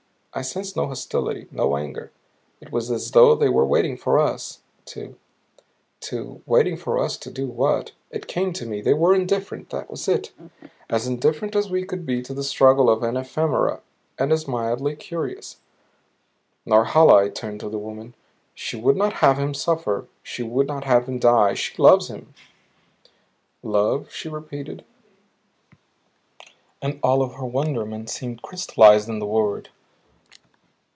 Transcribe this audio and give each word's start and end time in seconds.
I 0.33 0.43
sensed 0.43 0.77
no 0.77 0.87
hostility, 0.87 1.47
no 1.51 1.75
anger; 1.75 2.09
it 2.61 2.71
was 2.71 2.89
as 2.89 3.11
though 3.11 3.35
they 3.35 3.49
were 3.49 3.65
waiting 3.65 3.97
for 3.97 4.17
us 4.17 4.61
to 4.85 5.17
to 5.99 6.41
waiting 6.45 6.77
for 6.77 6.97
us 6.99 7.17
to 7.17 7.29
do 7.29 7.47
what? 7.47 7.91
It 8.11 8.27
came 8.27 8.53
to 8.53 8.65
me 8.65 8.79
they 8.79 8.93
were 8.93 9.13
indifferent. 9.13 9.71
That 9.71 9.91
was 9.91 10.07
it 10.07 10.31
as 10.89 11.05
indifferent 11.05 11.53
as 11.53 11.69
we 11.69 11.83
could 11.83 12.05
be 12.05 12.21
to 12.21 12.33
the 12.33 12.45
struggle 12.45 12.89
of 12.89 13.03
an 13.03 13.17
ephemera; 13.17 13.81
and 14.17 14.31
as 14.31 14.47
mildly 14.47 14.95
curious. 14.95 15.57
"Norhala," 16.65 17.25
I 17.25 17.29
turned 17.29 17.59
to 17.59 17.69
the 17.69 17.77
woman, 17.77 18.13
"she 18.55 18.77
would 18.77 18.95
not 18.95 19.15
have 19.15 19.37
him 19.37 19.53
suffer; 19.53 20.07
she 20.23 20.43
would 20.43 20.65
not 20.65 20.85
have 20.85 21.09
him 21.09 21.19
die. 21.19 21.55
She 21.55 21.75
loves 21.77 22.07
him." 22.07 22.33
"Love?" 23.63 24.09
she 24.13 24.29
repeated, 24.29 24.85
and 26.81 27.01
all 27.03 27.21
of 27.21 27.33
her 27.33 27.45
wonderment 27.45 28.09
seemed 28.09 28.41
crystallized 28.41 29.09
in 29.09 29.19
the 29.19 29.25
word. 29.25 29.67